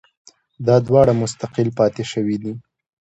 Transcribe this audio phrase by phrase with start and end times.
[0.67, 2.53] دا دواړه مستقل پاتې شوي دي